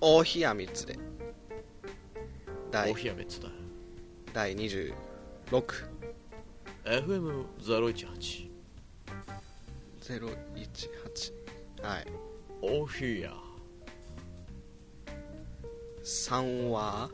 [0.00, 0.96] 大冷や3つで
[2.70, 3.48] 第大冷やめつだ。
[4.32, 4.92] 第26
[6.84, 8.50] FM018
[10.00, 11.32] 018
[11.82, 12.06] はい。
[12.62, 13.32] 大冷や。
[16.04, 17.10] 3は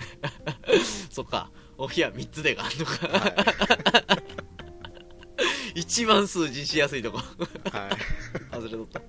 [1.10, 1.50] そっか。
[1.76, 3.08] お冷や3つでがあんのか。
[3.08, 4.16] は
[5.74, 7.18] 一番数字しやすいとこ。
[7.18, 7.22] い、
[7.70, 7.90] はい、
[8.50, 9.02] 外れとった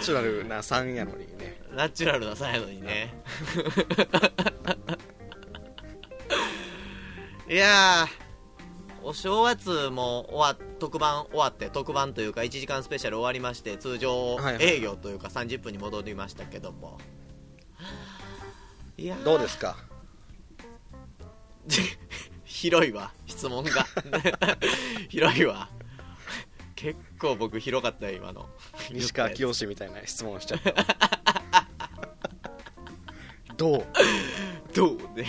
[0.00, 1.60] ナチュラルな3やのにね。
[1.76, 3.12] ナチュラルなさやのにね。
[7.48, 8.08] いやー
[9.06, 16.98] お正月も終わ特番終わって特番というか1時間スペシャル終わりまして通常営業というか30分に戻りましたけども。
[18.96, 19.24] いやー。
[19.24, 19.76] どうですか？
[22.44, 23.86] 広いわ質問が。
[25.10, 25.68] 広いわ
[26.80, 28.48] 結構僕広かったよ今の。
[28.90, 30.74] 西川きよしみたいな質問しちゃった。
[33.54, 33.86] どう？
[34.74, 34.98] どう？
[35.14, 35.24] で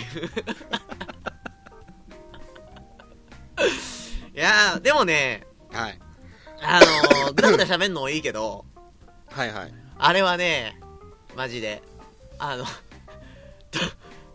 [4.34, 6.00] いやーでもねはい。
[6.62, 8.64] あのー、ぐだぐだ喋んのもいいけど
[9.28, 9.74] はいはい。
[9.98, 10.80] あれはね
[11.36, 11.82] マジで
[12.38, 12.70] あのト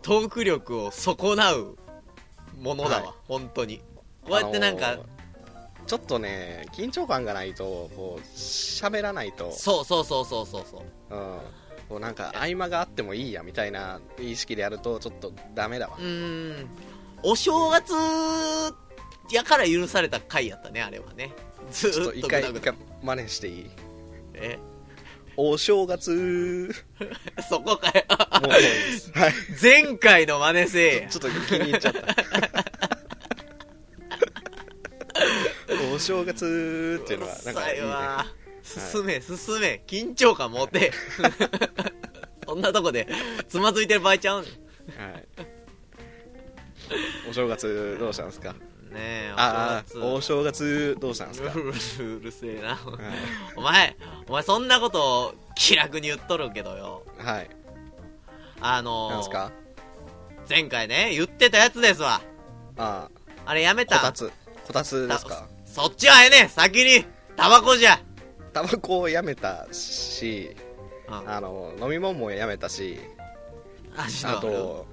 [0.02, 1.76] トーク力を損なう
[2.56, 3.14] ものだわ、はい。
[3.26, 3.82] 本当に。
[4.22, 5.17] こうやってなんか、あのー
[5.88, 9.50] ちょっとね緊張感がないとこう喋らないと。
[9.50, 11.16] そうそうそうそうそうそう。
[11.16, 11.38] うん。
[11.88, 15.96] こうなんか合間があってもいいやみたいな意識でやるとちょっとダメだわ。
[15.98, 16.68] うーん。
[17.22, 17.92] お正月
[19.32, 21.32] やから許された回やったねあれはね。
[21.72, 23.70] ずちょっと一回一回真似していい？
[24.34, 24.58] え？
[25.36, 26.70] お正月。
[27.48, 28.04] そこかよ。
[28.42, 29.10] もういいです。
[29.12, 29.32] はい。
[29.60, 31.08] 前回の真似せえや。
[31.08, 32.00] ちょっと気に入っちゃった
[35.98, 37.88] お正月っていうのはなんかいいね。
[38.62, 39.82] 進め進め。
[39.86, 40.92] 緊張感持て。
[42.46, 43.06] そんなとこで
[43.48, 44.48] つまずいてる場合ちゃうね
[44.96, 45.28] はい。
[47.28, 48.52] お正月どうしたんですか？
[48.52, 48.60] んね
[48.96, 51.52] えああおお正月どうしたんですか、
[52.02, 52.68] うるせえな。
[52.68, 52.78] はい。
[53.56, 53.96] お前
[54.28, 57.04] お前そんなことを気楽に言っとるけどよ。
[57.18, 57.50] はい。
[58.60, 59.52] あのーなんですか？
[60.48, 62.22] 前回ね言ってたやつですわ。
[62.78, 63.10] あ。
[63.44, 63.96] あれやめた。
[63.96, 64.32] あこたつ。
[64.66, 65.46] こたつですか？
[65.72, 66.48] そっちはええねん。
[66.48, 67.04] 先に。
[67.36, 68.00] タバコじゃ、
[68.52, 70.56] タバコをやめたし
[71.08, 72.98] うん、あの飲み物もやめたし
[73.96, 74.86] あと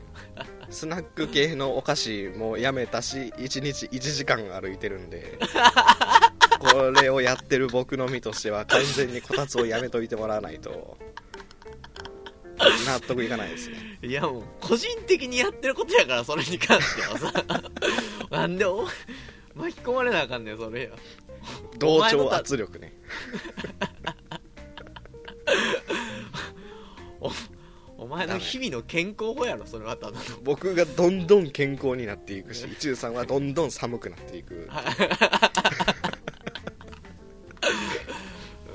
[0.69, 5.37] スナック系のお菓子もやめたし1日1時間歩いてるんで
[6.59, 10.97] これをやってる僕の身としては完全にこたつをやめといてもらわないと
[12.57, 13.99] 納得いかないですね。
[14.01, 17.43] いやもう個人的にやってることやからそれに関してはさ。
[18.31, 18.87] なんでお
[19.55, 20.89] 巻き込まれなあかんねんそれや。
[21.77, 22.93] 同調圧力ね。
[27.97, 30.19] お前の日々の健康法やろそれはただの。
[30.43, 34.69] 僕がどんどん健康になっていくし 宇宙さんはどんどん寒くなっていく。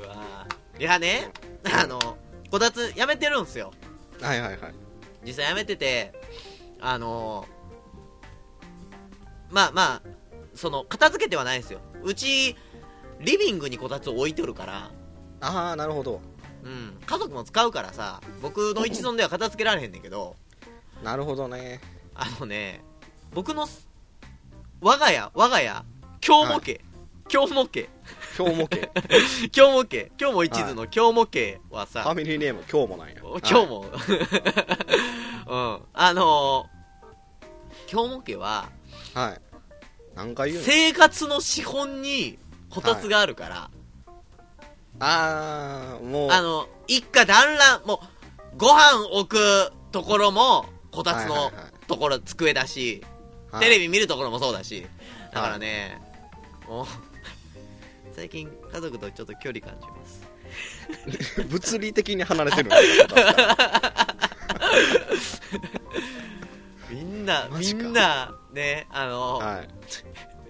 [0.03, 0.47] うわ
[0.79, 1.31] いやね
[1.65, 2.19] あの
[2.51, 3.73] こたつやめてるんすよ。
[4.21, 4.75] はいはいはい。
[5.25, 6.13] 実際やめてて
[6.81, 7.47] あの
[9.51, 10.20] まあまあ
[10.61, 11.81] その片付けてはないんですよ。
[12.03, 12.55] うち
[13.19, 14.91] リビングにこたつを置いてるから。
[15.41, 16.21] ああなるほど。
[16.63, 16.99] うん。
[17.07, 20.37] 家族も使うからさ僕の一存では片付けられへんねんけど。
[21.03, 21.81] なるほどね。
[22.15, 22.83] あのね
[23.33, 23.67] 僕の
[24.83, 25.83] 我が家我が家
[26.27, 26.81] 今日も家、
[27.33, 27.89] 今日も家
[28.37, 28.91] 今日も家
[29.57, 33.15] 今日も家今日も一途の今日も家はさ、ファミリーネーム今日もなんや。
[33.23, 33.87] 今日も、
[35.49, 38.69] うん、あのー、今日も家は
[39.15, 39.41] はい、はい、
[40.15, 40.67] 何回言うの？
[40.71, 42.39] 生活の資本に
[42.69, 43.71] こたつがあるから、
[45.01, 46.31] ああもう。
[46.31, 48.01] あの一家団らんも
[48.55, 53.05] うご飯置くところもこたつのはいはいはいところ机だし、
[53.51, 53.65] はい。
[53.65, 54.87] テレビ見るところもそうだし。
[55.33, 56.01] だからね、
[56.69, 56.87] もう
[58.15, 61.43] 最近家族とちょっと距離感じます。
[61.49, 64.17] 物理的に離れてるんですか
[65.53, 65.80] み
[67.21, 69.69] んなみんなねあの、はい。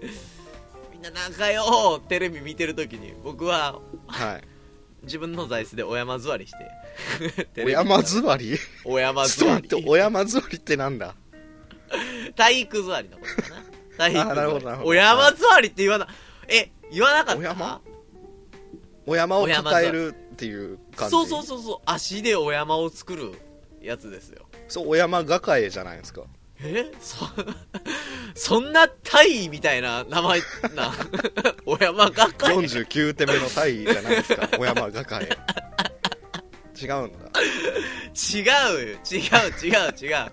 [0.93, 1.63] みんな仲良
[1.97, 4.43] うテレビ見てるときに僕ははい。
[5.03, 6.53] 自分の座椅子でお山座りし
[7.55, 8.55] て おビ山座り？
[8.85, 9.51] お山座り。
[9.51, 11.15] 待ってお山座りってなんだ？
[12.35, 13.55] 体育座りのことかな。
[13.97, 14.81] 体育座り。
[14.83, 16.07] お山座りって言わな
[16.47, 17.39] え言わなかった？
[17.39, 17.81] お山？
[19.07, 21.11] お山を抱えるっていう感じ？
[21.11, 21.77] そうそうそうそう。
[21.85, 23.33] 足でお山を作る
[23.81, 24.45] やつですよ。
[24.67, 26.21] そうお山抱えじゃないですか
[26.63, 26.91] え？
[27.01, 27.25] そ
[28.35, 30.39] そんな大尉みたいな名前
[30.75, 30.91] な。
[31.65, 34.49] お山がかえ49手目の体位じゃないですか。
[34.57, 35.37] お山抱え
[36.81, 37.17] 違うんだ。
[38.15, 38.97] 違うよ。
[39.09, 39.19] 違う
[39.63, 40.31] 違う違う。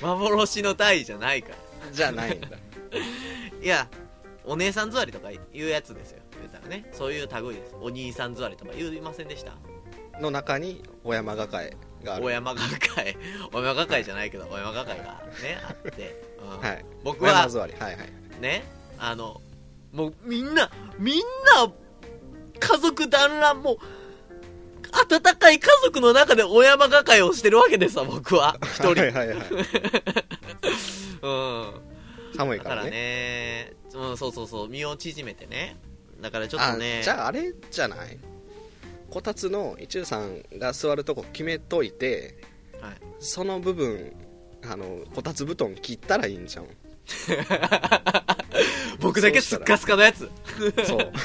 [0.00, 1.56] 幻のタイじゃないから。
[1.92, 2.48] じゃないんだ。
[3.62, 3.88] いや
[4.44, 6.18] お姉さん座りとか言うやつですよ。
[6.40, 6.88] 言うたらね。
[6.92, 7.74] そういう類です。
[7.80, 9.52] お兄さん座りとか言いませんでした？
[10.20, 12.24] の中に小山がかえがある。
[12.24, 12.60] 大山が
[12.94, 13.16] 会。
[13.52, 15.04] 大山が会じゃないけど大山が会が
[15.42, 16.58] ねあって、うん。
[16.60, 16.84] はい。
[17.04, 17.96] 僕ははいはい
[18.40, 18.64] ね
[18.98, 19.40] あの
[19.92, 21.20] もうみんなみん
[21.56, 21.70] な
[22.58, 23.78] 家族団らんもう
[24.92, 28.56] 温かい家族の中でお山が会をしてるわけですわ僕は。
[28.62, 29.38] 一人、はいはいはい。
[31.22, 31.80] うん。
[32.36, 34.68] 寒いだからねねうん、そうそうそう。
[34.68, 35.76] 身を縮めてね。
[36.20, 37.00] だからちょっあとね。
[37.02, 38.18] じゃああれじゃない？
[39.10, 42.36] こたつの一中さんが座るとこ決めといて
[42.80, 42.92] はい。
[43.18, 44.14] その部分
[44.62, 46.66] あのこたつ布団切ったらいいんじゃん。
[49.00, 50.30] 僕だけスッカスカのやつ。
[50.86, 51.12] そう。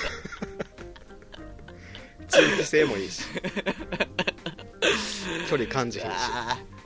[2.27, 3.23] 通気性もいいし。
[5.49, 6.05] 距離感じへん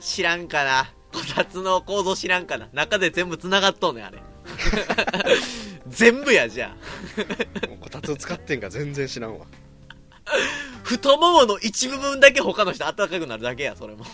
[0.00, 0.92] 知らんかな。
[1.12, 2.68] こたつの構造知らんかな。
[2.72, 4.18] 中で全部つながっとんねんあれ。
[5.88, 6.76] 全部やじゃ
[7.64, 7.68] あ。
[7.68, 9.46] もうこたつ使ってんか全然知らんわ
[10.90, 14.04] 太ももの一部分だけ他の人暖かくなるだけやそれも。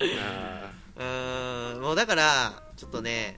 [0.00, 3.36] あうーんもうだからちょっとね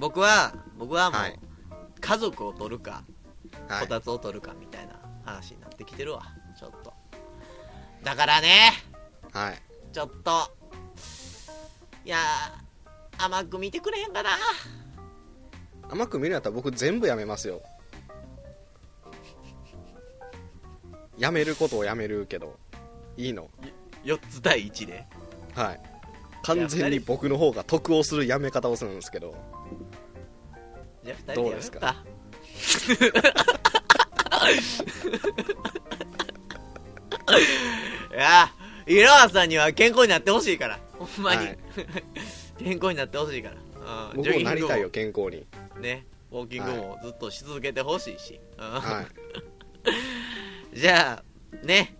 [0.00, 1.38] 僕は僕はもう、はい。
[2.00, 3.04] 家族を取るか
[3.80, 6.22] こたつを取るかみたいな話になってきてるわ
[6.58, 6.92] ちょっと。
[8.02, 8.72] だからね
[9.32, 9.62] はい。
[9.92, 10.50] ちょっと
[12.04, 14.30] いやー甘く見てくれへんかな。
[15.88, 17.60] 甘く見るんやったら僕全部やめますよ
[21.20, 22.58] やめることをやめるけど
[23.16, 23.48] いいの
[24.04, 25.06] ？4つ対1で。
[25.54, 25.80] はい。
[26.42, 29.34] 完全に僕の方が得をするやめ方をするんですけど。
[31.04, 31.96] じゃあ2人でやめようか。
[38.10, 40.80] いやー井川さんには健康になってほしいから。
[40.98, 41.58] ほんまに、はい。
[42.64, 43.56] 健康になってほしいから、
[44.10, 45.46] うん、僕もなりたいよジ健康に。
[45.80, 48.64] ねウォーキングもずっとし続けてほしいし、うん。
[48.64, 49.06] はい
[50.72, 51.94] じゃあね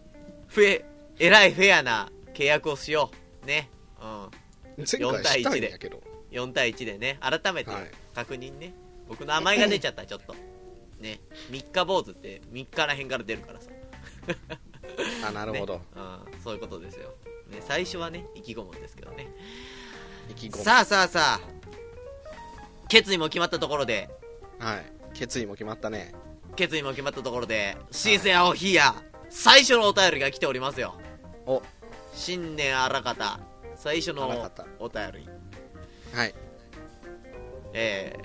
[0.49, 0.85] フェ
[1.19, 3.11] えらいフェアな契約をしよ
[3.45, 3.47] う。
[3.47, 3.69] ね。
[4.01, 4.31] うん。
[4.79, 4.87] 前
[5.23, 6.03] 回したいんやけど。
[6.33, 7.19] 4対1でね。
[7.21, 7.91] 改めてはい。
[8.15, 8.75] 確認ね、
[9.07, 10.35] 僕の甘えが出ちゃったちょっと。
[10.99, 11.21] ね。
[11.51, 13.71] 三日坊主って3日らへんから出るからさ。
[15.29, 15.81] あなるほど、ね。
[15.97, 17.15] うん、そういうことですよ、
[17.49, 19.29] ね、最初はね意気込むんですけどね。
[20.31, 21.51] 意気込みさあさあさあ。
[22.89, 24.09] 決意も決まったところで。
[24.59, 24.93] はい。
[25.13, 26.15] 決意も決まったね
[26.57, 28.95] 決意も決まったところでシーセアオヒーヤ
[29.29, 30.95] 最初のお便りが来ておりますよ。
[31.47, 31.63] お。
[32.13, 33.41] 新年あらかた。
[33.77, 34.29] 最初の
[34.79, 35.29] お便り。
[36.13, 36.35] はい。
[37.73, 38.17] え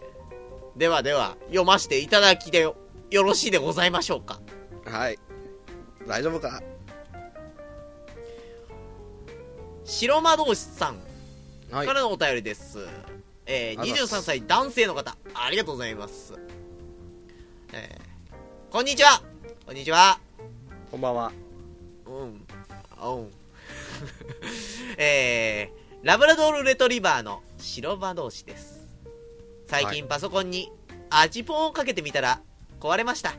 [0.76, 2.76] ー、ではでは読ませていただきでよ
[3.12, 4.42] よろしいでございましょうか。
[4.86, 5.20] はい。
[6.08, 6.62] 大丈夫か？
[9.86, 11.00] 白魔道士さん。
[11.72, 11.88] はい。
[11.88, 12.80] からのお便りです、
[13.46, 16.34] えー、ありがとうございます23歳男性の方ありがとうございます。
[17.74, 18.15] えー、
[18.72, 19.22] こんにちは。
[19.66, 20.20] こんにちは。
[20.92, 21.32] こんばんは。
[22.06, 22.46] うん。
[22.98, 23.32] あうん。
[24.98, 28.86] えー、ラブラドールレトリバーの白魔道士です。
[29.68, 30.72] 最近パソコンに
[31.10, 32.42] 味ポンをかけてみたら
[32.82, 33.34] 壊れました。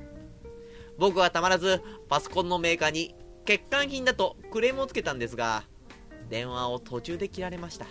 [0.97, 5.65] 僕はたまらずパソコンのメーカーに欠陥品だとクレームをつけたんですが
[6.31, 7.87] 電話を途中で切られました。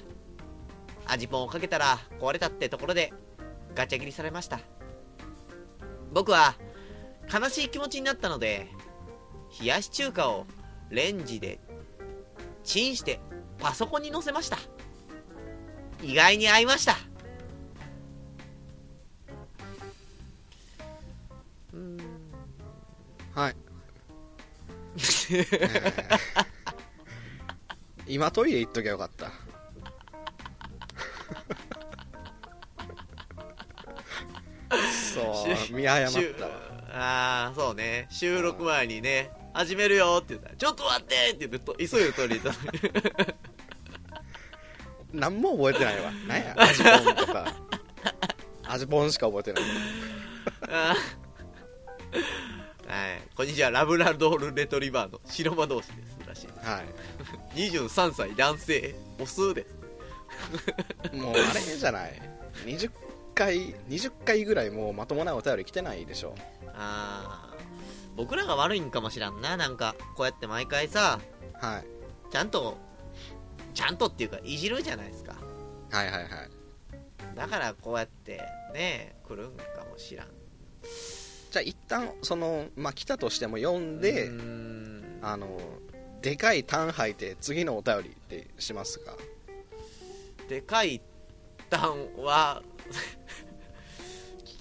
[1.06, 3.14] 味ポンをかけたら壊れたってところで
[3.76, 4.60] ガチャ切りされました。
[6.12, 6.56] 僕は
[7.32, 8.68] 悲しい気持ちになったので
[9.60, 10.46] 冷やし中華を
[10.90, 11.60] レンジで
[12.64, 13.20] チンして
[13.60, 14.58] パソコンに載せました。
[16.04, 16.96] 意外に合いました。
[21.74, 21.98] うーん。
[23.34, 23.56] はい、
[24.96, 26.20] え ー
[28.08, 29.32] 今トイレ行っときゃよかった。
[35.14, 38.08] そう見誤ったわああそうね。
[38.10, 43.36] 収録前にね始めるよって言ったらちょっと待ってって言ってと急いでトイレ行った
[45.14, 46.12] 何も覚えてないわ。
[46.28, 47.54] 何や味ポンとか。
[48.64, 49.64] 味ポンしか覚えてない。
[50.72, 52.20] あー。
[52.88, 53.22] はい。
[53.36, 53.72] こんにちは。
[53.72, 56.18] ラブラドールレトリバーの白魔同士です。
[56.28, 56.48] らしい。
[56.66, 56.86] はい
[57.60, 59.76] 23歳男性オスです。
[61.16, 62.22] もうあれじゃない。
[62.66, 62.92] 20
[63.34, 66.36] 回20回ぐらいもうまともなお便り来てないでしょ
[66.78, 67.56] ああ
[68.16, 69.58] 僕らが悪いんかもしらんな。
[69.58, 71.20] なんかこうやって毎回さ
[71.62, 71.86] はい。
[72.32, 72.78] ちゃんと
[73.74, 75.36] ちゃんとっていうかいじるじゃないですか。
[75.92, 76.30] はいはいはい。
[77.36, 78.42] だからこうやって
[78.74, 80.28] ね来るんかもしらん。
[81.52, 85.20] じゃあ一旦そのまあ来たとしても読んで、ん。
[85.22, 85.60] あの
[86.22, 89.16] でかい単吐いて次のお便りってしますか？
[90.50, 91.02] でかい
[91.70, 92.62] 単は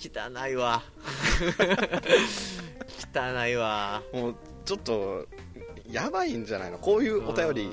[0.04, 0.82] 汚いわ。
[3.14, 4.02] 汚いわ。
[4.12, 4.34] もう
[4.64, 5.26] ちょっと
[5.88, 6.78] やばいんじゃないの？
[6.78, 7.70] こういうお便り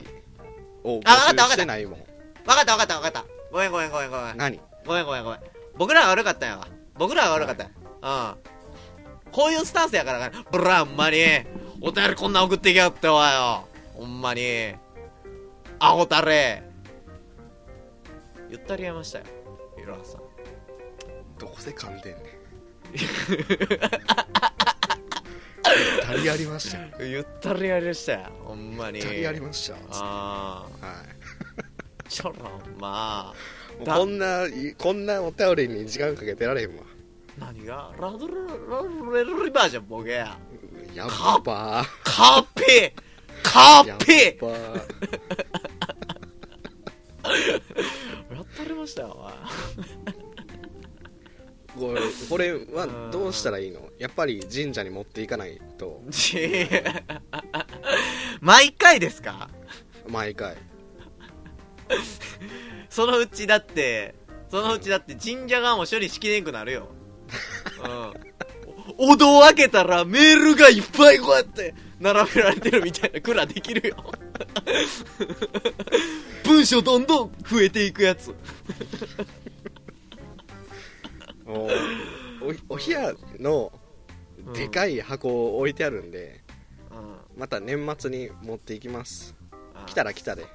[0.84, 1.56] をあわかったわかった。
[1.56, 2.00] 募集してないもん。
[2.00, 3.26] 分かった分かった分かった。
[3.52, 4.38] ごめんごめんごめんごめん。
[4.38, 4.60] 何？
[4.86, 5.40] ごめんごめんごめん
[5.78, 9.32] 僕らが悪かったんやわ僕らが悪かったんや、うん。
[9.32, 10.32] こういうスタンスやからな。
[10.52, 11.18] ブラほんまに。
[11.82, 14.74] お便りこんな送ってきやがってわよほんまに。
[15.80, 16.64] アホたれ。
[18.50, 19.26] ゆったりやりましたよ。
[19.82, 20.22] いろはさん
[21.42, 22.26] どこで噛んでんねん。
[26.14, 26.78] 足りありました。
[26.78, 28.14] よゆったりやりました。
[28.14, 29.00] よほんまに。
[29.00, 29.78] 足りありました。
[29.90, 31.04] あはあ
[32.08, 32.36] ちょろ
[32.78, 33.36] まあ。
[33.84, 36.84] こんないこんなお便りに時間かけてられへんわ。
[37.40, 37.92] 何が？
[38.00, 38.88] ラドルラド
[39.24, 40.38] ルリバーじゃんボケや。
[40.94, 41.10] やっ
[41.44, 42.94] ばカッピー。
[43.42, 44.40] カやっッピー。
[44.40, 44.50] ば
[48.36, 49.34] やったれましたよお前
[51.80, 53.80] これこれはどうしたらいいの？
[53.98, 56.02] やっぱり神社に持っていかないと。
[56.12, 56.68] ち
[58.42, 59.50] 毎回ですか？
[60.08, 60.58] 毎回。
[62.90, 64.16] そのうちだって
[64.50, 66.90] そのうちだって神社側も処理しきれんくなるよ。
[67.86, 68.14] うん。
[68.98, 73.96] お堂を開けたらメールがいっぱいこうやって並べられてるみたいな蔵できるよ。
[76.44, 78.34] 文章どんどん増えていくやつ
[81.52, 81.68] お
[82.70, 83.72] おお部屋の
[84.54, 86.42] でかい箱を置いてあるんで、
[86.90, 87.40] うん。
[87.40, 89.36] また年末に持っていきます。
[89.86, 90.46] 来たら来たで、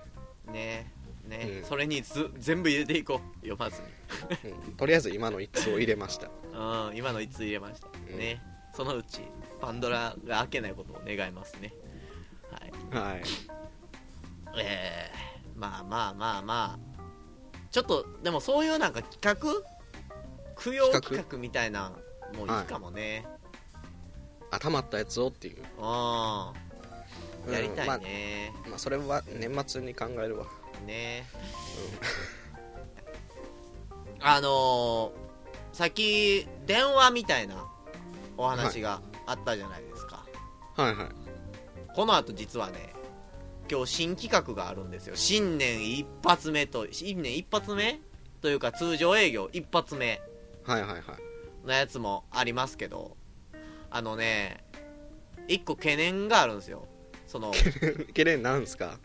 [0.53, 0.93] ね
[1.29, 1.65] ね、うん。
[1.65, 3.47] それにず全部入れていこう。
[3.47, 3.81] 読まず
[4.45, 4.53] に。
[4.53, 4.73] うん。
[4.73, 6.29] とりあえず今の一通を入れました。
[6.55, 6.97] うん。
[6.97, 8.19] 今の1つ入れました、うん。
[8.19, 8.43] ね。
[8.75, 9.21] そのうち
[9.61, 11.73] パンドラが開けないことを願いますね。
[12.91, 13.13] はい。
[13.13, 13.23] はい。
[14.59, 16.97] えー、まあまあまあまあ。
[17.71, 19.76] ちょっとでもそういうなんか企画
[20.63, 21.93] 供養企画みたいな
[22.35, 23.25] もういいかもね、
[24.51, 27.53] あたまったやつをっていう、うん。
[27.53, 30.47] やりたいね、まあ、まあそれは年末に考えるわ。
[30.87, 31.25] ね。
[34.21, 35.13] あのー、
[35.73, 37.65] さっき電話みたいな
[38.37, 40.25] お話があったじゃないですか、
[40.75, 41.07] はいはい。
[41.95, 42.93] この後実はね
[43.71, 45.17] 今日新企画があるんですよ。
[45.17, 48.01] 新年一発目と新年一発目
[48.41, 50.21] というか通常営業一発目
[50.67, 51.03] はいはいはい。
[51.67, 53.17] のやつもありますけど
[53.91, 54.65] あのね
[55.49, 56.87] 一個懸念があるんですよ。
[57.27, 57.53] その
[58.15, 58.99] けれなんすか？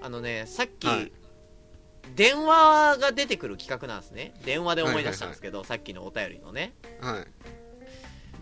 [0.00, 1.12] あのねさっき、はい。
[2.14, 4.32] 電話が出てくる企画なんですね。
[4.44, 6.74] 電話で思い出したんですけど、さっきのお便りのね。
[7.00, 7.24] は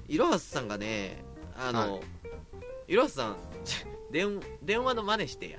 [0.09, 0.15] い。
[0.15, 1.25] いろはすさんがね
[1.57, 2.03] あの、
[2.89, 2.95] い。
[2.95, 3.37] ろはすさん
[4.13, 5.59] 電電話の真似してや。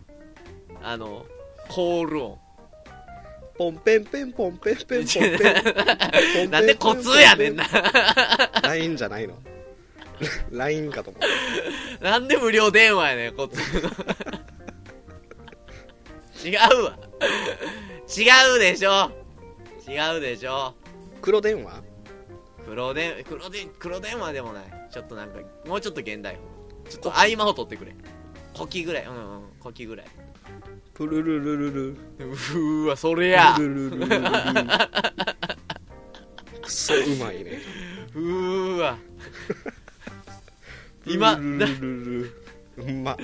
[0.82, 1.26] あの
[1.68, 2.38] コール音
[3.58, 7.64] ポンペンペンポンペンペンポンペンなんでコツやねんな
[8.62, 9.34] LINE じゃないの
[10.50, 11.22] LINE かと思っ
[12.02, 13.60] なんで無料電話やねんコツ
[16.46, 16.96] 違うわ
[18.16, 19.10] 違うでしょ
[19.88, 20.74] 違うでしょ
[21.20, 21.82] 黒電話
[22.64, 26.38] 黒電黒電黒電話でもないちょっとなんかもうちょっと現代
[26.84, 27.94] 風ちょっと合間を取ってくれ
[28.56, 30.06] コキぐらいうんうんコキぐらい
[30.94, 31.90] プルルルルル。
[31.90, 33.54] うーわそれや。
[33.56, 34.08] プルルルルル。
[34.08, 34.18] ル
[36.62, 37.60] クソうまいね。
[38.14, 38.96] うーわ。
[41.06, 42.32] 今プルルルル
[42.78, 43.16] うま。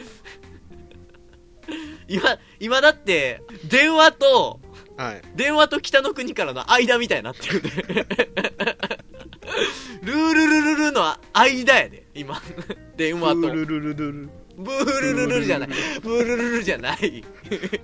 [2.07, 4.61] 今今だって電話と
[4.97, 5.23] はい。
[5.35, 7.69] 電話と北の国からの間みたいになってるで
[10.02, 12.40] ルールルルルの間やで今。
[12.97, 13.40] 電話と。
[13.40, 15.69] プルルルルルブールルルルじゃない。
[16.03, 17.25] ブールルルじゃない。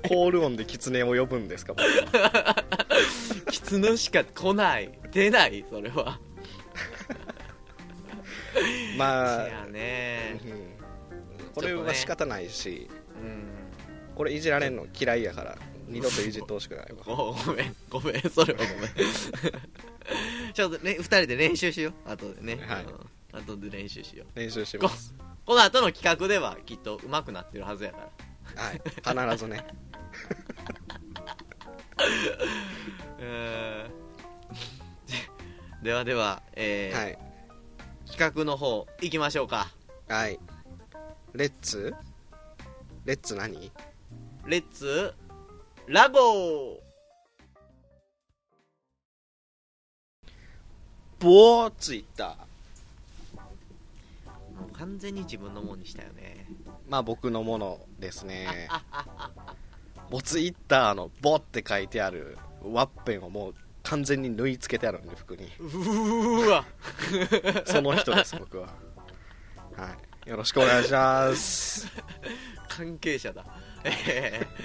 [0.08, 1.74] コール音で狐を呼ぶんですか？
[1.74, 1.82] 僕
[2.18, 2.64] は
[3.50, 4.90] キツネしか来ない。
[5.10, 6.18] 出ないそれは。
[8.96, 10.40] まあね。
[10.44, 11.52] うん。
[11.54, 12.88] これは仕方ないし
[13.22, 13.44] うん。
[14.14, 15.58] これいじられんの嫌いやから
[15.88, 16.98] 二度といじってほしくないわ。
[17.04, 17.76] ごごめん。
[17.88, 18.20] ごめん。
[18.30, 18.90] それはごめん。
[20.54, 22.10] ちょっとね二人で練習しよう。
[22.10, 22.84] 後でね、はい。
[22.84, 23.38] うん。
[23.40, 24.38] 後で練習しよう。
[24.38, 25.12] 練習します
[25.50, 28.08] この後の企画ではきっと上手くなってるはずやか
[28.54, 28.62] ら。
[28.62, 29.34] はい。
[29.34, 29.66] 必ずね。
[33.18, 35.84] えー。
[35.84, 37.18] ではでは、えーはい。
[38.06, 39.66] 企画の方行きましょうか。
[40.06, 40.38] はい。
[41.32, 41.96] レッツ？
[43.04, 43.72] レッツ何？
[44.46, 45.12] レッツ
[45.88, 46.80] ラゴー。
[51.18, 52.49] ボーツイッター
[54.80, 56.46] 完全に自分のものにしたよね。
[56.88, 58.66] まあ僕のものですね。
[60.08, 65.52] ボツイッターの「ボ」って書いてあるワッペンをもう完全に縫い付けてあるんで服に。
[65.58, 66.64] うーわ。
[67.66, 68.68] その人です僕は。
[69.76, 69.94] は
[70.26, 70.30] い。
[70.30, 71.86] よろしくお願いします。
[72.68, 73.44] 関係者だ、
[73.84, 74.46] え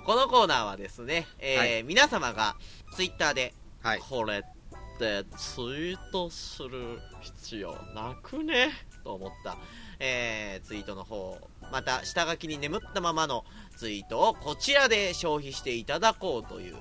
[0.00, 1.82] ーこのコーナーはですね、えーはい。
[1.82, 2.56] 皆様が
[2.94, 3.98] ツイッターで、はい。
[3.98, 8.70] これってツイートする必要なくね？
[9.04, 9.56] と思った、
[10.00, 11.38] えーツイートの方
[11.72, 13.44] また下書きに眠ったままの
[13.76, 16.76] ツイートをこちらで消費していただこうという、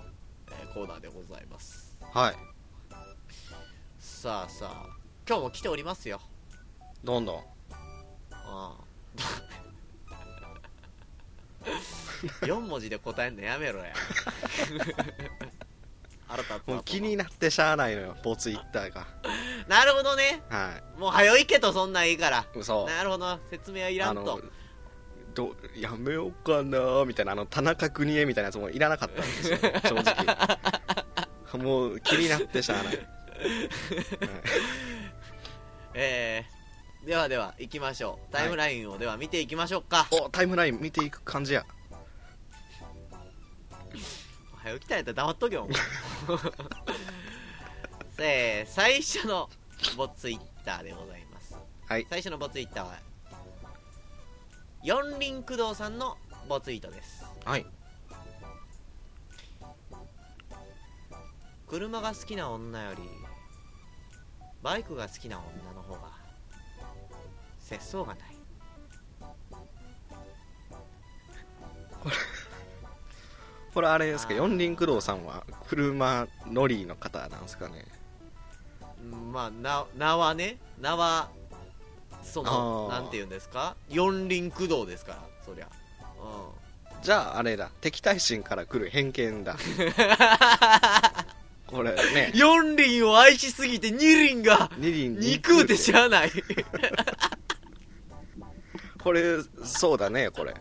[0.51, 1.97] えーコーナーでございます。
[2.13, 2.35] はい。
[3.99, 4.87] さあさあ
[5.27, 6.19] 今日も来ておりますよ。
[7.03, 7.37] どんどん。
[8.31, 8.85] ああ。
[12.41, 13.93] 4文字で答えんのやめろや
[16.35, 19.07] 腹立もう気になってしゃあないのよボツイッターが。
[19.67, 20.41] なるほどね。
[20.49, 22.39] はもう早いけどそんなんいいから。
[22.39, 24.21] い嘘なるほど説明はいらあんと。
[24.23, 24.41] の
[25.33, 30.57] どやめようかなみたいなあの田中邦衛みたいなやつもいらなかったんですよ正直。
[31.61, 33.07] もう気になってしゃあない、はい。
[35.93, 38.33] えー、ではでは行きましょう。
[38.33, 41.65] タイムラインをでは見ていきましょうか、おタイムライン見ていく感じや
[44.65, 45.69] 早起きたんやったら黙っとけよ
[48.17, 49.47] せー最初の
[49.95, 51.55] ボツイッターでございます。
[51.87, 52.07] はい。
[52.09, 52.97] 最初のボツイッターは
[54.81, 56.17] 四輪駆動さんの
[56.49, 57.23] ボツイートです。
[57.45, 57.65] はい。
[61.67, 63.03] 車が好きな女より
[64.63, 66.09] バイクが好きな女の方が
[67.59, 68.35] 節操がない
[73.75, 74.33] これあれですか？
[74.33, 77.85] 四輪駆動さんは車乗りの方なんですかね？
[79.11, 81.29] うんまあな名はね名は
[82.23, 83.75] そのなんて言うんですか？
[83.89, 85.67] 四輪駆動ですからそりゃ。
[87.03, 89.55] じゃああれだ敵対心から来る偏見だ。
[91.67, 92.31] これね。
[92.33, 96.31] うん四輪を愛しすぎて二輪が二輪肉って知らない。
[99.03, 100.55] これそうだねこれ。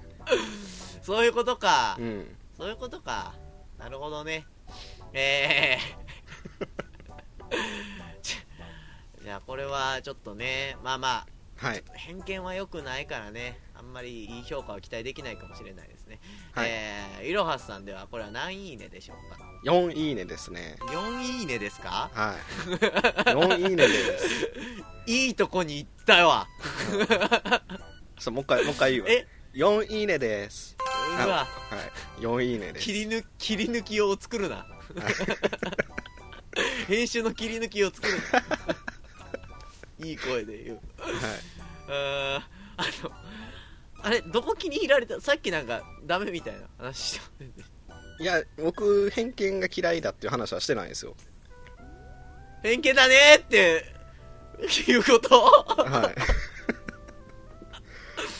[1.03, 3.35] そういうことか、うんそういうことか。
[3.79, 4.47] なるほどね。
[5.12, 7.55] えー。
[9.25, 11.27] じゃあこれはちょっとねまあまあ
[11.67, 11.83] はい。
[11.95, 13.61] 偏見は良くないからね。
[13.77, 16.21] あんまりいい評価は期待できないかもしれないですね、
[16.53, 16.69] はい。
[16.71, 20.77] えーいろはさんではこれは何いいねでしょうか？4いいねですね。
[20.81, 22.11] 4いいねですか？
[22.12, 22.37] は
[22.67, 22.71] い。
[23.31, 24.53] 4いいねです。
[25.07, 26.47] いいとこに行ったわ。
[28.19, 29.11] そうもう一回もう一回言うわ。
[29.11, 30.77] え4いいねです。
[31.25, 31.45] うわ。
[31.45, 31.47] は
[32.19, 32.21] い。
[32.23, 32.85] 4いいねです。
[32.87, 34.67] 切り抜切り抜きを作るな。
[36.88, 38.45] 編集の切り抜きを作るな。
[40.07, 40.81] いい声で言う。
[40.99, 41.12] はい。
[41.88, 43.12] あーあの
[44.03, 51.14] あれどこ気に入られたさっきなんかダメみたいな話してませんいや僕偏見が嫌いだっていう話はしてないんですよ。
[52.62, 53.85] 偏見だねって
[54.88, 55.40] いうこと？
[55.85, 56.14] はい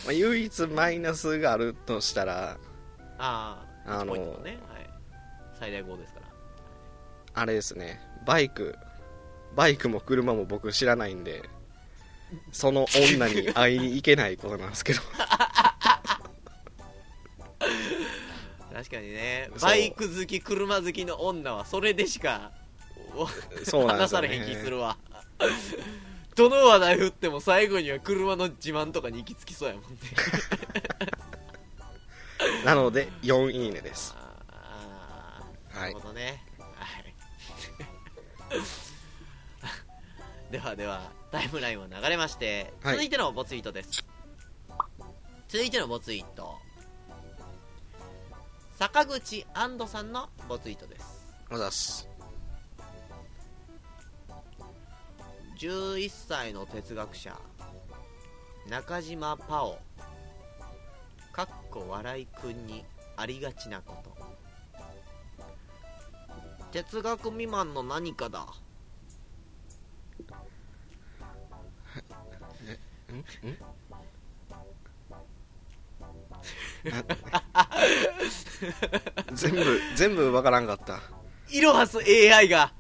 [0.05, 2.59] まあ唯一マイナスがあるとしたら
[3.19, 4.59] ああ1あのね、はい、
[5.59, 6.27] 最大5ですから。
[7.35, 8.01] あれですね。
[8.27, 8.77] バイク
[9.55, 11.43] バイクも車も僕知らないんで
[12.53, 15.01] その女に 会いに行けないことなんですけど。
[18.73, 19.51] 確かにね。
[19.61, 22.51] バイク好き車好きの女はそれでしか
[23.15, 23.29] お
[23.65, 24.97] そう話されへん気するわ
[26.35, 29.99] どの話題振っても最後には車の自慢とかに行き着きそうやもんね。
[32.65, 34.15] なので4いいねです。
[34.17, 36.45] あーはないるほどね。
[36.59, 37.15] はい。
[40.53, 42.95] ではではタイムラインを流れまして、はい。
[42.95, 44.05] 続いてのボツイートです。
[45.49, 46.59] 続いてのボツイート。
[48.79, 51.25] 坂口安藤さんのボツイートです。
[51.51, 52.09] おざっす
[55.65, 57.41] 11歳の哲学者
[58.69, 59.79] 中島パオ。
[61.33, 62.85] かっこ笑いくんに
[63.17, 64.15] ありがちなこと。
[66.71, 68.47] 哲学未満の何かだ。
[73.11, 73.17] ん
[79.33, 81.01] ん全部全部わからんかった。
[81.49, 82.75] イロハス AI が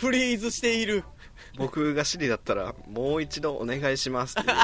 [0.00, 1.04] フリーズしている。
[1.58, 4.48] 僕がシリだったらもう一度お願いしますって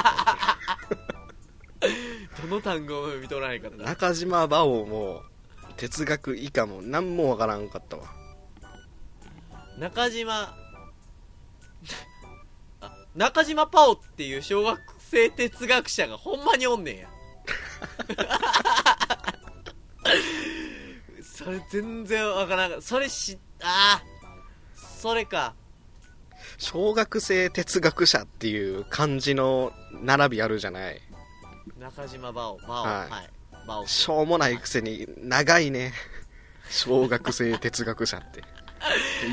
[2.42, 5.22] どの単語も読み取らないからな中島馬王も
[5.76, 8.04] 哲学以下も何もわからんかったわ。
[9.78, 10.56] 中島
[13.14, 17.08] 中島パオっていう小学生哲学者がほんまにおんねんや。
[21.22, 22.70] それ全然わからん。
[22.70, 22.86] かった。
[22.86, 24.15] それし、ああ、
[25.06, 25.54] それか。
[26.58, 31.00] 小学生哲学者っていう漢字の並びあるじゃない
[31.78, 33.30] 中島バオ、バオ、はいはい。
[33.68, 33.86] バオ。
[33.86, 35.92] しょうもないくせに長いね
[36.70, 38.42] 小学生哲学者って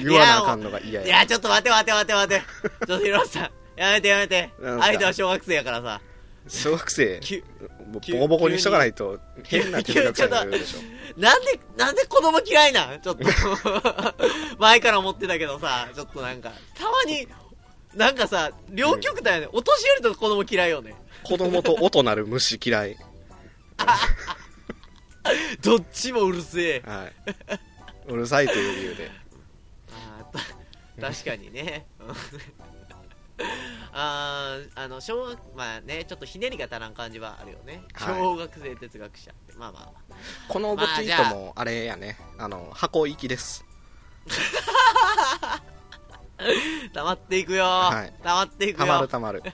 [0.04, 2.86] 言わなあかんのが嫌やいや、ちょっと待って待って待って待って。
[2.86, 4.52] ちょっとヒロさん、やめてやめて。
[4.62, 6.02] 相手は小学生やからさ。
[6.48, 7.20] 小学生
[7.92, 10.80] ボコボコにしとかないと変な哲学者になるでしょ
[11.20, 13.02] なんで、なんで子供嫌いなん？
[13.02, 13.24] ちょっと。
[14.58, 17.28] 前から思ってたけどさ、ちょっとなんか、たまに、
[17.94, 19.48] なんかさ、両極端よね。
[19.52, 20.96] お年寄りと子供嫌いよね。
[21.24, 22.98] 子供と音なる虫嫌い
[25.64, 26.84] どっちもうるせえ。
[26.86, 27.14] はい
[28.08, 29.12] うるさいという理由で
[31.00, 31.86] 確かにね。
[33.40, 33.48] う ん
[33.96, 37.84] あーあの、小学、まあね、ちょっとひねりが足らん感じはあるよね。
[37.94, 38.16] はい。
[38.20, 39.54] 小学生哲学者って。
[39.54, 40.20] まあまあまあ。
[40.48, 42.18] このボツイートもあれやね。
[42.38, 43.66] あの箱行きです。
[46.94, 48.14] 溜まっていくよ、はい。
[48.24, 49.08] 溜まっていくたまるよ。
[49.08, 49.44] たまる。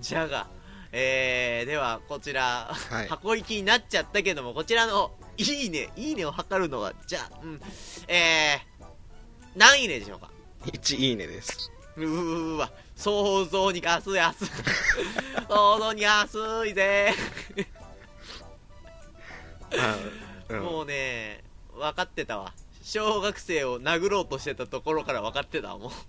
[0.00, 0.46] じゃが、
[0.92, 3.08] えー、ではこちら、はい。
[3.08, 7.60] 箱行きになっちゃったけども、こちらの、いいね、いいねを測るのは、じゃあ、うん、
[8.08, 8.84] えー、
[9.56, 10.30] 何いいねでしょうか？
[10.66, 14.48] 1いいねですうーわ、想像に安い安い。
[15.48, 17.14] 想像に安いぜ。
[19.78, 19.96] あ
[20.48, 22.52] うんもうね、分かってたわ。
[22.82, 25.90] 小学生を殴ろうとしてたところから分かってたわもう。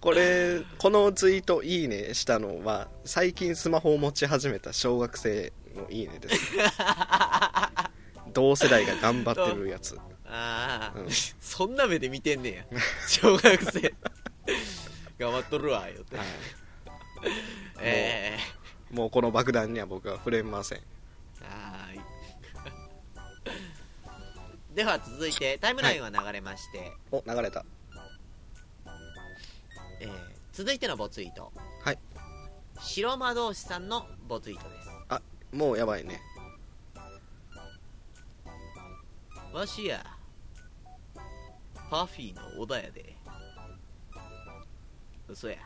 [0.00, 6.56] これこのツイートいいねしたのは最近スマホを持ち始めた小学生のいいねです
[8.34, 9.96] 同世代が頑張ってるやつ
[10.34, 11.08] ああ、うん
[11.40, 12.64] そんな目で見てんねや。
[13.06, 13.94] 小学生。
[15.18, 16.16] 頑張っとるわ、よって。
[16.16, 16.26] はい
[17.78, 18.38] え
[18.90, 20.82] もうこの爆弾には僕は触れませんー、
[21.44, 22.00] はーい。
[24.74, 27.64] では続いて、タイムラインは流れまして、お流れた
[30.00, 31.52] えー続いてのボツイート。
[31.82, 31.98] はい。
[32.78, 34.92] 白魔導士さんのボツイートです。
[35.52, 36.18] もうやばいね
[39.52, 40.02] わしや、
[41.92, 43.14] パフィーの小田やで。
[45.28, 45.58] 嘘や。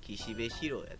[0.00, 0.96] 岸辺四郎やで。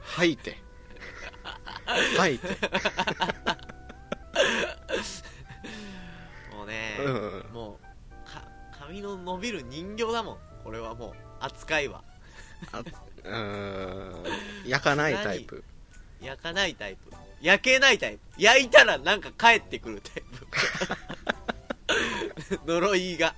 [0.00, 0.56] 吐いて。
[2.16, 2.48] 吐いて。
[6.56, 7.52] もうね、うん。
[7.52, 10.38] もうか髪の伸びる人形だもん。
[10.64, 12.02] これはもう扱いは
[13.28, 14.24] うーん。
[14.66, 15.62] 焼かないタイプ。
[16.20, 17.12] 焼かないタイプ。
[17.40, 18.20] 焼けないタイプ。
[18.38, 20.46] 焼いたらなんか帰ってくるタイプ。
[22.66, 23.34] 呪いが。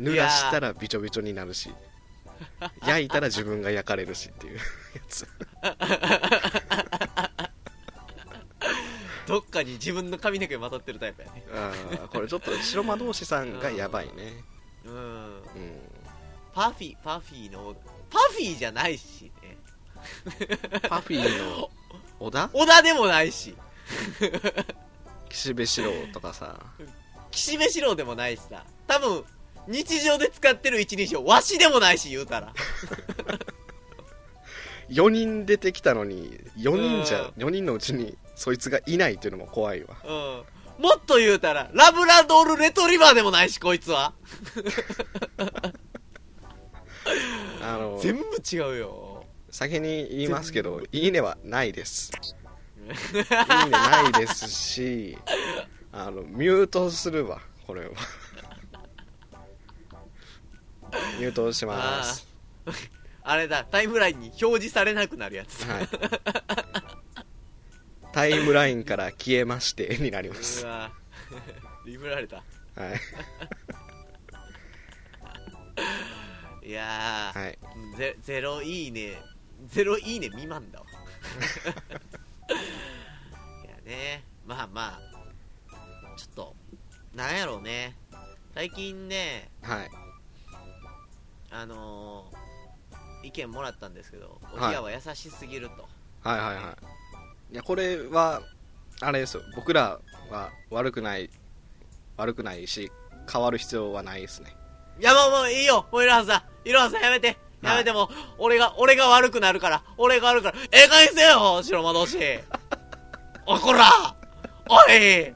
[0.00, 1.72] 濡らしたらびちょびちょになるし。
[2.86, 4.62] 焼いたら自分が焼かれるしっていうや
[5.08, 5.26] つ。
[9.26, 11.44] どっかに自分の髪の毛まとってるタイプやね。
[12.10, 14.44] これちょっと白魔導士さんがやばいね。
[14.84, 14.94] うん。
[14.94, 15.42] うん。
[16.52, 17.74] パフィパフィの
[18.12, 19.58] パフィじゃないしね。
[20.88, 21.70] パフィーの
[22.20, 23.56] 小田小田でもないし。
[25.28, 26.60] 岸辺四郎とかさ。
[27.30, 28.64] 岸辺四郎でもないしさ。
[28.86, 29.24] 多分
[29.66, 32.52] 日常で使ってる一人称わしでもないし言うたら。
[34.90, 37.42] 4人出てきたのに4人じゃうん。
[37.42, 39.96] 4人のうちにそいつがいないっていうのも怖いわ。
[40.04, 40.42] うん。
[40.82, 44.14] もっと言うたらラブラドールレトリバーでもないしこいつは
[47.62, 49.24] あの全部違うよ。
[49.50, 52.10] 先に言いますけどいいねはないです。
[52.82, 55.16] いいねないですし
[55.92, 57.90] あのミュートするわこれは。
[61.18, 62.26] ミュートします。
[63.22, 65.62] あれだタイムラインに表示されなくなるやつ。
[65.64, 65.88] はい。
[68.12, 70.64] タイムラインから消えましてになります。
[70.64, 70.90] うわ
[71.86, 72.36] リブられた。
[72.36, 73.00] はい
[76.64, 77.58] いやー、はい。
[77.96, 79.20] ゼゼロいいね。
[79.66, 80.86] ゼロいいね未満だわ。
[83.64, 84.24] いやね。
[84.46, 85.00] まあまあ
[86.16, 86.56] ちょっと
[87.14, 87.96] なんやろうね。
[88.54, 89.90] 最近ねはい。
[91.50, 94.68] あのー、意見もらったんですけどおはい。
[94.68, 95.88] ぎやは優しすぎると、
[96.22, 96.78] はいはいは
[97.50, 97.54] い。
[97.54, 98.42] いやこれは
[99.00, 99.42] あれですよ。
[99.56, 101.28] 僕らは悪くない
[102.16, 102.92] 悪くないし
[103.30, 104.54] 変わる必要はないですね
[105.00, 105.86] い、やもうもういいよ。
[105.90, 107.36] もういろはさんいろはさんやめて。
[107.62, 110.58] やめても、俺が、俺が悪くなるから、俺が悪くなる。
[110.72, 112.18] ええ加減せよ、白魔道士。
[113.46, 113.88] おい、こら
[114.68, 115.34] おい。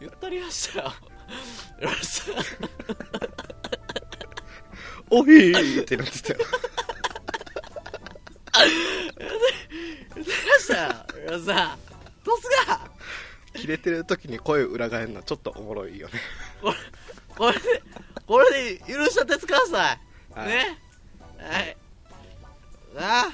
[0.00, 0.92] 言ったりましたよ。
[5.10, 6.38] おいってなってたよ。
[10.16, 10.88] 言ってましたよ。
[11.32, 11.38] よ。
[11.38, 11.78] しさん。
[12.24, 12.80] どうすか
[13.54, 16.08] 切れてる時に声を裏返るのはちょっとおもろいよ。
[16.08, 16.14] ね
[17.36, 17.82] これ、で、
[18.26, 20.00] これで許しちゃってください。
[20.38, 20.78] はいね
[21.38, 21.76] はい。
[22.94, 23.32] なあ。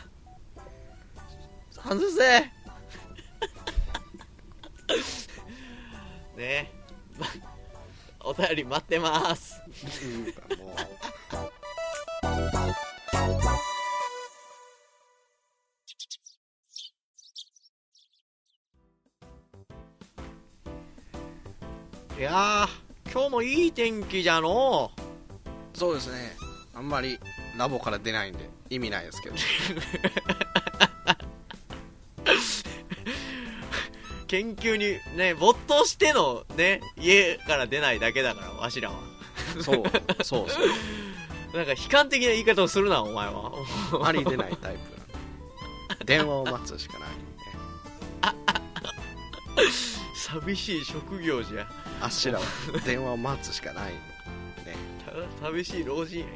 [1.79, 2.51] 反省せ。
[6.37, 6.73] ね
[7.19, 7.27] ま
[8.21, 9.63] お便り待ってます。
[22.19, 22.86] いやー、
[23.17, 24.93] 今日もいい天気じゃの。
[24.95, 25.01] う
[25.79, 26.37] そうですね。
[26.75, 27.19] あんまり
[27.57, 29.37] ラボから出ないんで意味ないですけど。
[34.29, 38.99] 研究にね、没頭してのね、家から出ないだけだから、わしらは。
[39.63, 39.83] そう
[40.23, 43.51] そうそうなんか悲観的な言い方をするな、お前は。
[43.95, 44.77] あまり出ないタイ
[45.99, 47.09] プ電話を待つしかない
[50.41, 51.67] 寂しい職業じゃ。
[52.01, 52.45] あっしらは。
[52.85, 53.97] 電話を待つしかないん
[54.65, 54.77] でね。
[55.41, 56.27] た寂しい老人や。
[56.27, 56.31] は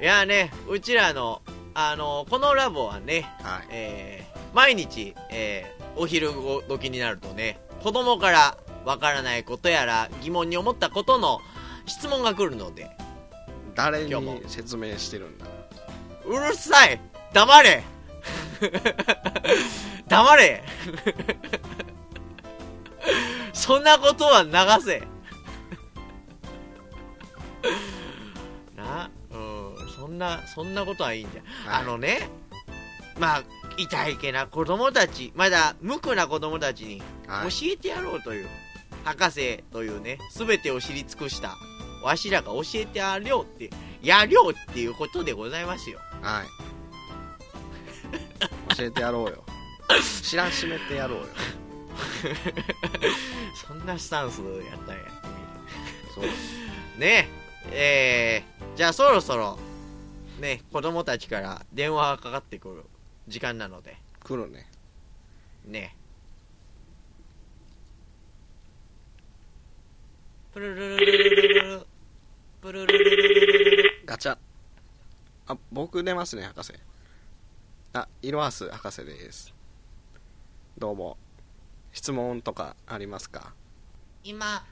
[0.00, 0.02] い。
[0.02, 1.42] いやね、うちらの、
[1.74, 3.66] あの、このラボはね、はい。
[3.70, 6.30] えー毎日、えーお昼
[6.68, 11.40] 時になるとね、子供からわからないことやら疑問に思ったことの
[11.86, 12.90] 質問が来るので、
[13.74, 14.14] 誰に
[14.46, 15.46] 説明してるんだ？
[16.26, 17.00] うるさい。
[17.32, 17.82] 黙れ。
[20.08, 20.64] 黙れ
[23.52, 24.50] そんなことは流
[24.84, 25.00] せ。
[28.76, 31.42] な、うん、そんな、そんなことはいいんじゃ。
[31.70, 31.82] はい。
[31.82, 32.28] あのね、
[33.18, 33.42] まあ、
[33.76, 37.50] 痛いけな子供たち、まだ無垢な子供たちにはい。
[37.50, 38.48] 教えてやろうという、
[39.04, 41.56] 博士というね、すべてを知り尽くした、
[42.02, 43.70] わしらが教えてやりょうって、
[44.02, 45.98] やりょうっていうことでございますよ。
[46.22, 46.46] はい。
[48.76, 49.44] 教えてやろうよ。
[50.22, 51.26] 知らしめてやろうよ
[53.66, 55.02] そんなスタンスやったんや。
[56.14, 56.24] そう。
[56.98, 57.28] ね
[57.70, 59.58] え、えー、じゃあそろそろ、
[60.40, 62.84] ね、子供たちから電話がかかってくる
[63.28, 63.96] 時間なので。
[64.22, 64.68] 来るね。
[65.64, 65.96] ね
[70.52, 71.86] プルルルルルルル
[72.60, 74.36] プルルルルルルルガチャ。
[75.46, 76.74] あ、僕出ますね、博士。
[77.92, 79.54] あ、イロハス博士です。
[80.76, 81.16] どうも。
[82.00, 83.52] 質問とかありますか？
[84.24, 84.64] 今、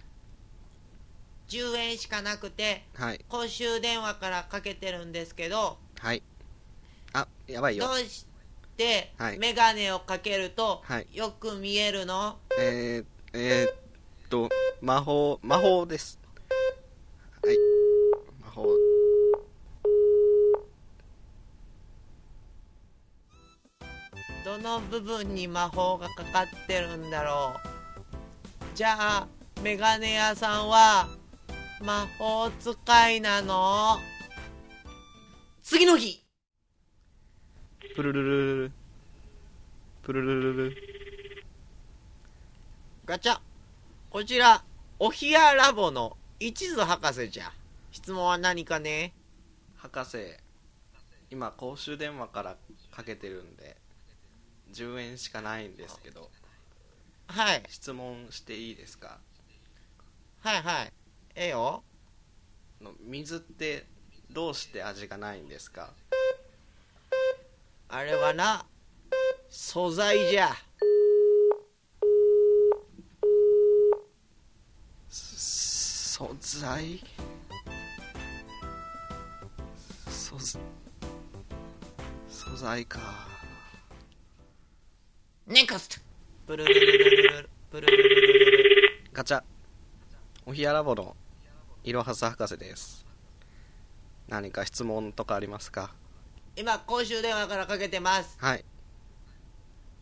[1.48, 3.22] 10円しかなくて、はい。
[3.28, 6.22] 公衆電話からかけてるんですけど、はい。
[7.12, 7.86] あやばいよ。
[7.86, 8.24] どうし
[8.78, 9.38] てはい。
[9.38, 11.06] メガネをかけるとはい。
[11.12, 13.74] よく見えるの、えー、えー、っ
[14.30, 14.48] と
[14.80, 16.18] 魔法魔法です。
[17.44, 17.56] はい。
[18.42, 18.66] 魔法
[24.48, 27.52] どの部分に魔法がかかってるんだろ
[28.72, 28.74] う。
[28.74, 29.28] じゃあ
[29.62, 31.06] メガネ屋さんは
[31.82, 33.98] 魔法使いなの？
[35.62, 36.24] 次の日。
[37.94, 38.72] プルルルルル。
[40.02, 40.76] プルルルル
[43.04, 43.38] ガチャ。
[44.08, 44.64] こちら
[44.98, 47.52] お冷やラボの一途博士じゃ。
[47.90, 49.12] 質問は何かね？
[49.76, 50.16] 博士。
[51.30, 52.56] 今公衆電話から
[52.90, 53.76] かけてるんで
[54.72, 56.30] 10円しかないんですけど。
[57.26, 57.62] はい。
[57.68, 59.18] 質問していいですか？
[60.40, 60.92] はいはい。
[61.34, 61.82] ええよ。
[62.80, 63.86] の水って
[64.30, 65.92] どうして味がないんですか？
[67.88, 68.66] あれはな
[69.50, 70.54] 素材じゃ。
[75.08, 77.02] 素材？
[80.08, 80.38] 素
[82.28, 83.37] 素材か
[85.50, 85.96] ネクスト
[86.46, 86.98] プルルルルル
[87.40, 89.42] ルプルルルルルルガチャ。
[90.44, 91.16] お冷やラボの
[91.84, 93.06] いろはす博士です。
[94.28, 95.94] 何か質問とかありますか？
[96.54, 98.36] 今公衆電話からかけてます。
[98.38, 98.64] はい。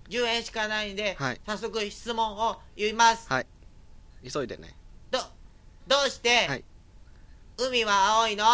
[0.08, 1.40] 10円しかないんで、はい。
[1.46, 3.28] 早速質問を言います。
[3.32, 3.46] はい。
[4.28, 4.74] 急いでね。
[5.12, 5.20] ど
[5.86, 6.64] どうして、はい。
[7.56, 8.44] 海は青いの？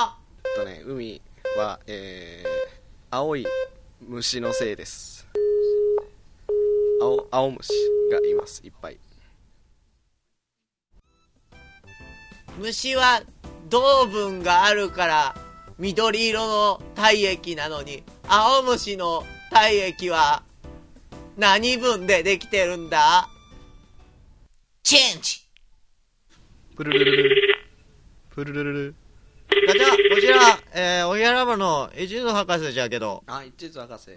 [0.44, 1.22] えっとね海
[1.56, 3.46] はえー、青い
[4.06, 5.21] 虫のせいです
[7.02, 7.68] 青青虫
[8.12, 8.62] がいます。
[8.64, 8.98] いっぱい。
[12.60, 13.22] 虫は
[13.68, 15.34] 糖分があるから
[15.78, 20.44] 緑色の体液なのに、青虫の体液は
[21.36, 23.28] 何分でできてるんだ？
[24.84, 25.40] チェンジ。
[26.76, 27.66] プルルルル。
[28.30, 28.94] プルルルル。
[29.66, 30.38] ガチャ、こちら、
[30.72, 34.10] えー、お部屋ラボの一途博士じゃけど、あ一途博士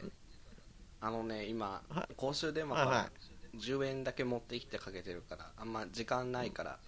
[1.05, 3.11] あのね今は公衆電話から
[3.59, 6.79] 10円だけ持ってきてかけてるからあんま時間ないから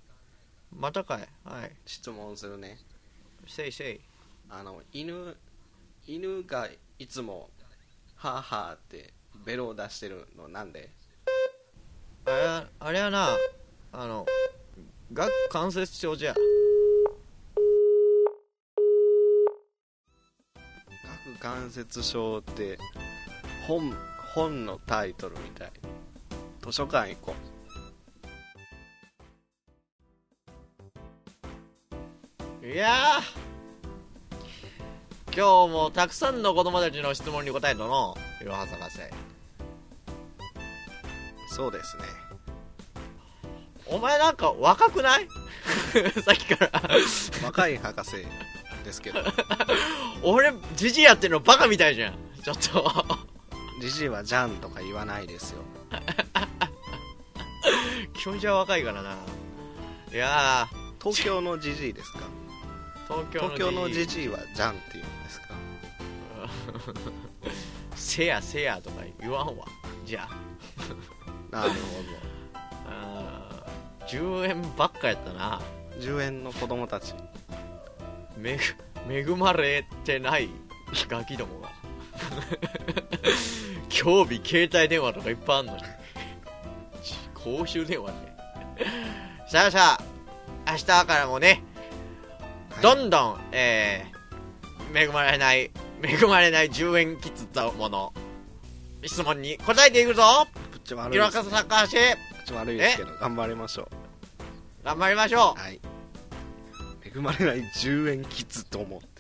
[0.76, 1.72] またかいはい。
[1.86, 2.80] 質問するね
[3.46, 4.00] せいせい。
[4.50, 5.38] あの犬
[6.08, 7.52] 犬がいつも
[8.16, 9.14] ハーハーって
[9.46, 10.90] ベロを出してるのなんで？
[12.26, 13.28] あれ、あれはな、
[13.92, 14.26] あの、
[15.14, 16.34] 顎関節症じゃ。
[21.28, 22.80] 顎関節症って
[23.68, 23.94] 本
[24.34, 25.72] 本のタイトルみたい
[26.62, 27.36] 図書館行こ
[32.64, 39.00] いやー、今日もたくさんの子供たちの質問に答えたの、いろは博士。
[39.00, 39.02] う
[41.50, 42.04] そうですね
[43.88, 45.28] お前なんか若くない？
[46.22, 46.82] さっきから。
[47.44, 48.12] 若い博士
[48.84, 49.22] ですけど
[50.22, 52.16] 俺、じじいやってるのバカみたいじゃん。
[52.44, 53.27] ちょっと。
[53.82, 55.62] じじいはじゃんとか言わないですよ
[58.14, 59.16] 気持ちは若いからな。
[60.12, 60.68] いや
[61.02, 62.20] 東京のじじいですか？
[63.10, 64.28] ー、東京のじじい。
[64.30, 65.48] はじゃんって言うんですか？
[67.96, 69.66] せやせやとか言わんわ。
[70.06, 70.36] じゃあ。
[71.56, 71.76] なるほ
[72.88, 75.62] あー10円ばっかやったな。
[75.92, 77.14] ど10円の子供たち
[78.38, 78.58] め
[79.08, 80.50] ぐ恵まれてない
[81.10, 81.72] ガキどもが
[83.98, 85.82] 興味携帯電話とかいっぱいあんのに。
[87.34, 88.18] 公衆電話ね
[89.48, 89.98] さあさ
[90.66, 91.64] あ明日からもね
[92.82, 95.72] どんどん、えー、恵まれない
[96.04, 98.14] 恵まれない10円きつったもの
[99.04, 100.24] 質問に答えていくぞ。
[100.72, 101.98] 口悪い広です、ね、岡高橋
[102.46, 103.90] 口悪いですけど頑張りましょ
[104.84, 105.60] 頑張りましょう。
[105.60, 105.80] はい。
[107.16, 109.17] 恵まれない10円きつと思って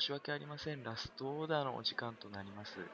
[0.00, 0.82] 申し訳ありません。
[0.82, 2.80] ラストオーダーのお時間となります。
[2.80, 2.84] う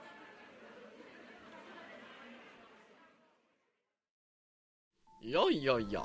[5.25, 6.03] いやいやいや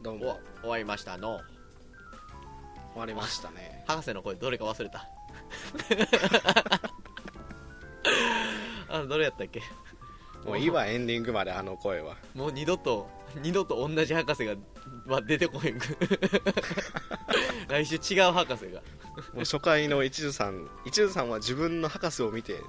[0.00, 0.40] おどうも。
[0.62, 1.40] 終わりましたの。
[2.94, 3.84] 終わりましたね。
[3.86, 5.06] 博士の声どれか忘れた。
[8.88, 9.60] あのどれやったっけ？
[10.46, 12.16] もういいわエンディングまであの声は。
[12.34, 13.08] もう二度と
[13.42, 14.54] 二度と同じ博士が
[15.06, 15.78] は出てこへん
[17.68, 18.80] 来週違う博士が。
[19.34, 22.60] もう初回の一途さん一途さんは自分の博士を見て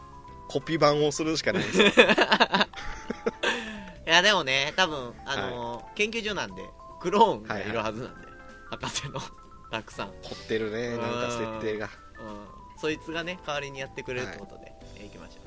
[0.48, 2.06] コピー版をするしかないんですよ
[4.08, 6.64] いやでもね多分あのー研究所なんで
[7.02, 8.28] クローンがいるはずなんで、
[8.70, 9.20] 博士の
[9.70, 11.90] たくさん、うん、凝ってるねなんか設定が。
[12.80, 15.10] そいつがね代わりにやってくれるってことで、えい。
[15.10, 15.47] きましょう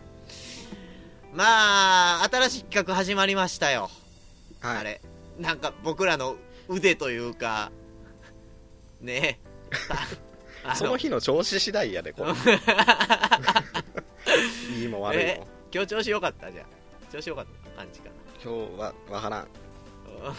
[1.32, 3.90] まあ新しい企画始まりましたよ。
[4.60, 4.78] はい。
[4.78, 5.00] あれ。
[5.38, 6.36] なんか僕らの
[6.68, 7.70] 腕というか。
[9.00, 9.38] ね。
[10.74, 12.32] その日の調子次第やでこれ。
[14.78, 16.66] いいも悪いえも今日調子良かったじゃあ
[17.12, 18.10] 調子良かった感じか
[18.44, 19.48] 今日はわからん。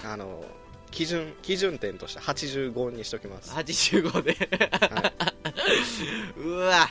[0.03, 0.43] なあの
[0.91, 3.51] 基準基準点として85にしときます。
[3.51, 4.35] 85で、
[4.87, 5.13] は
[6.37, 6.89] うわ。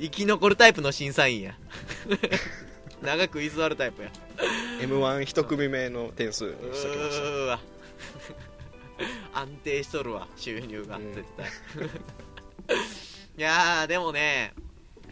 [0.00, 1.54] 生き残るタイプの審査員や
[3.02, 4.10] 長く居座るタイプや。
[4.80, 7.60] m 1一組目の点数にしときましうわ。
[9.34, 11.14] 安定しとるわ収入が、うん。
[11.14, 11.46] 絶対。
[13.38, 14.54] いやーでもね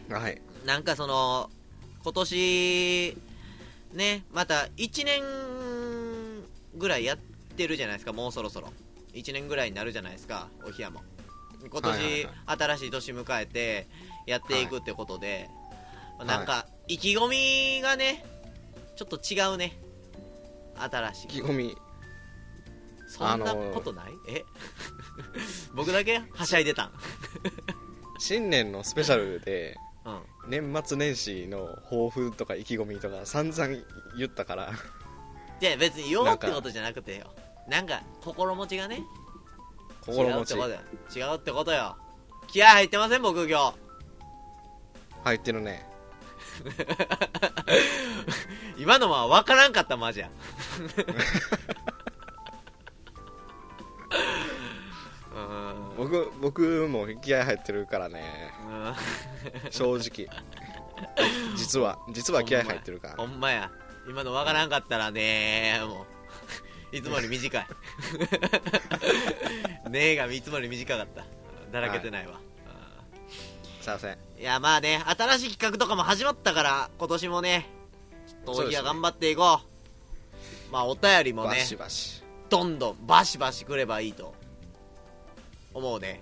[0.09, 0.41] たはい。
[0.65, 1.49] なんかその
[2.03, 3.17] 今年
[3.93, 5.23] ねまた1年
[6.75, 8.71] ぐらいやってるじゃないですかもうそろそろ。
[9.13, 11.03] 1年ぐらいになるじゃないですかお部屋も
[11.69, 13.87] 今年、はいはいはい新しい年迎えて
[14.25, 15.60] やっていくってことで、い
[16.25, 18.25] なんか意気込みがね
[18.95, 19.79] ちょっと違うね。
[20.75, 21.25] 新しい。
[21.25, 21.77] 意気込み。
[23.07, 24.43] そんなことない、え？
[25.75, 26.93] 僕だけはしゃいでたん。
[28.19, 30.21] 新年のスペシャルでうん。
[30.49, 33.67] 年末年始の抱負とか意気込みとか散々
[34.17, 34.71] 言ったから。
[35.61, 37.33] いや別によなんかってことじゃなくてよ。
[37.67, 39.03] なんか心持ちがね
[40.01, 40.53] 心持ち。
[40.55, 40.71] 違うって
[41.11, 41.31] ことよ。
[41.31, 41.97] 違うってことよ。
[42.47, 43.77] 気合入ってません僕今日。
[45.23, 45.90] 入ってるね
[48.77, 50.29] 今のは分からんかったマジや
[55.97, 58.51] 僕僕も気合入ってるからね。
[58.67, 58.71] う
[59.67, 59.71] ん。
[59.71, 60.27] 正直。
[61.55, 61.99] 実は。
[62.11, 63.71] 実は気合入ってるからほんまや。
[64.07, 66.07] 今のわからんかったらねも
[66.91, 66.95] う。
[66.95, 67.67] いつもより短い。
[69.89, 71.23] ねえがいつもより短かった。
[71.71, 72.39] だらけてないわ、
[73.81, 74.17] すいません。
[74.39, 77.67] いやまあね新しい企画とかも始まったから今年もね
[78.27, 79.59] ちょっとおぎやそうですね頑張っていこ
[80.69, 80.71] う。
[80.71, 82.23] まあお便りもねバシバシ。
[82.49, 84.33] どんどんバシバシくればいいと
[85.73, 86.21] 思うね。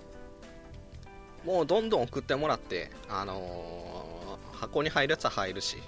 [1.44, 5.78] もうどんどん送ってもらってあのー箱に入るやつは入るし、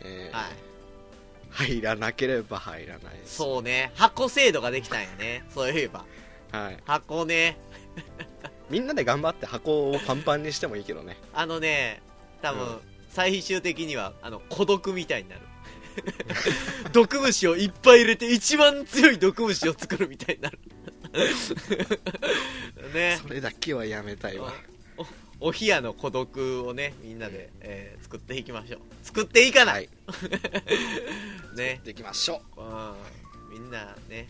[0.00, 0.52] えーはい。
[1.50, 3.92] 入らなければ入らないそうね。
[3.94, 5.44] 箱制度ができたんやね。
[5.54, 6.04] そういえば。
[6.50, 7.56] はい、箱ね
[8.72, 11.18] みんなで頑張って箱をパンパンにしてもいいけどね。
[11.34, 12.00] あのね
[12.40, 12.78] 多分、うん。
[13.10, 15.42] 最終的にはあの孤独みたいになる。
[16.94, 20.58] 毒虫をいっぱい入れて一番強い毒虫を作るみたいになる。
[22.94, 23.20] ね。
[23.20, 24.54] それだけはやめたいわ。
[25.40, 28.80] おお冷やの孤独をねみんなで、えー作っていきましょう。
[29.02, 29.88] 作っていかない、はい。
[31.56, 31.82] ね。
[31.84, 32.62] できましょう。
[32.62, 32.94] うん。
[33.52, 34.28] みんなね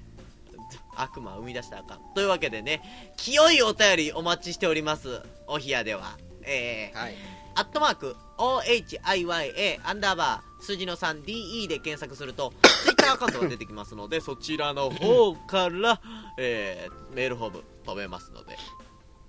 [0.96, 2.00] 悪魔を生み出したらあかん。
[2.14, 2.82] というわけでね
[3.16, 5.20] 清いお便りお待ちしております。
[5.46, 6.18] お冷やでは。
[6.42, 7.14] えーはい。
[7.54, 12.52] アットマーク OHIYA アンダーバー数字の 3DE で検索すると
[12.84, 16.00] ツイッターアカウントが出てきますのでそちらの方から、
[16.38, 18.56] えーメールフォーム飛べますので。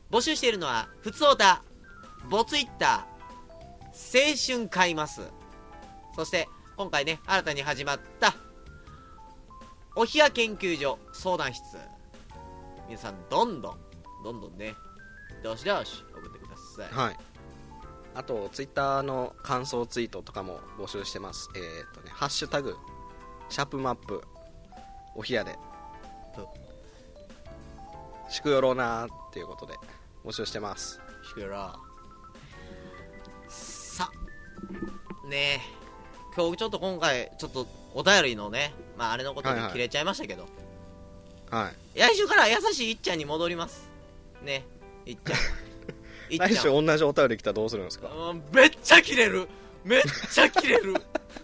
[0.10, 1.64] 募集しているのはふつおた
[2.30, 5.22] ボツイッター青春買います。
[6.16, 6.48] そして
[6.78, 8.36] 今回ね新たに始まった
[9.96, 11.78] お冷や研究所相談室。
[12.88, 13.78] 皆さんどんどん
[14.24, 14.74] どんどんね
[15.44, 17.06] どしどし送ってください。
[17.08, 17.18] はい。
[18.16, 21.48] あとツイッターの感想ツイートとかも募集してます。
[21.56, 22.76] えーっとねハッシュタグ
[23.50, 24.24] シャープマップ
[25.16, 25.52] お冷やで。
[25.52, 26.42] う。
[26.42, 29.76] んしくよろうなーっていうことで
[30.26, 31.00] 募集してます。
[31.24, 31.76] しくら
[33.48, 34.10] さ
[35.30, 35.60] ねえ。
[36.36, 40.48] 今日ちょっと今回ちょっとお便りのねまああれのことで切れちゃいましたけど、
[41.52, 42.00] はい。
[42.00, 43.90] 来週から優しいいっちゃんに戻ります。
[44.44, 44.66] ね。
[45.06, 45.40] いっちゃん。
[46.34, 48.10] い っ来ちゃん週同じお便り来たらどうするんですか？
[48.10, 49.48] うんめっちゃ切れる。
[49.84, 50.96] めっちゃ切れる。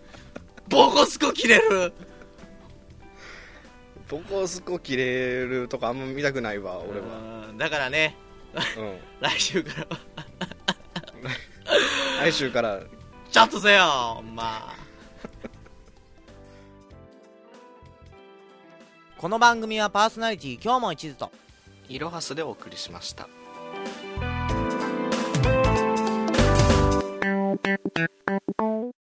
[0.69, 1.93] ボコスコ切れる。
[4.07, 7.05] ボコスコ切れるとかあんま見たくないわ俺は。
[7.49, 8.15] うんだからね。
[8.77, 8.99] うん。
[9.21, 9.99] 来週からは。
[12.21, 12.79] 来週から。
[13.31, 13.83] ちゃんとせよ
[14.15, 14.73] ほんま
[19.19, 21.31] この番組はパーソナリティ今日も一途と
[21.89, 23.27] いろはすでお送りしました。